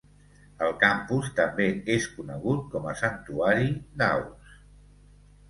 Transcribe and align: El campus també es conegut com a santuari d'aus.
El 0.67 0.71
campus 0.83 1.29
també 1.39 1.67
es 1.97 2.07
conegut 2.15 2.65
com 2.73 2.89
a 2.93 2.95
santuari 3.03 3.71
d'aus. 4.03 4.53